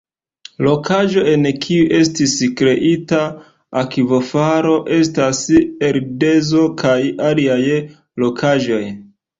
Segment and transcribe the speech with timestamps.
[0.67, 3.21] Rokaĵo en kiu estis kreita
[3.83, 5.45] akvofalo estas
[5.93, 6.99] ardezo kaj
[7.31, 7.65] aliaj
[8.27, 8.85] rokaĵoj.